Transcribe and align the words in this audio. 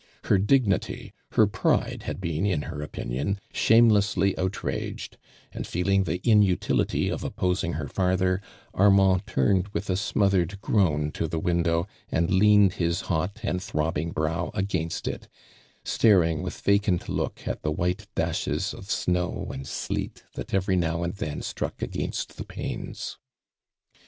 Her 0.23 0.39
dignity, 0.39 1.13
her 1.33 1.45
pride 1.45 2.01
had 2.07 2.19
been 2.19 2.43
in 2.43 2.63
her 2.63 2.81
opinion 2.81 3.39
shamelessly 3.53 4.35
outraged, 4.35 5.15
and 5.51 5.67
feeling 5.67 6.05
the 6.05 6.27
inutility 6.27 7.07
of 7.09 7.21
oppo 7.21 7.55
sing 7.55 7.73
her 7.73 7.87
farther, 7.87 8.41
Armand 8.73 9.27
turned 9.27 9.67
with 9.73 9.91
a 9.91 9.95
smothered 9.95 10.59
groan 10.59 11.11
to 11.11 11.27
the 11.27 11.37
window 11.37 11.87
and 12.09 12.31
leaned 12.31 12.73
his 12.81 13.01
hot 13.01 13.41
and 13.43 13.59
throbljing 13.61 14.11
brow 14.11 14.49
against 14.55 15.07
it, 15.07 15.27
star 15.85 16.23
ing 16.23 16.41
with 16.41 16.59
vaoiint 16.63 17.07
look 17.07 17.47
at 17.47 17.61
the 17.61 17.69
white 17.71 18.07
dashen 18.15 18.55
of 18.75 18.87
enow 19.07 19.51
and 19.53 19.67
sleet 19.67 20.23
that 20.33 20.47
eveiy 20.47 20.79
now 20.79 21.03
and 21.03 21.13
ihen 21.21 21.43
struck 21.43 21.79
against 21.83 22.37
the 22.37 22.43
panes. 22.43 23.19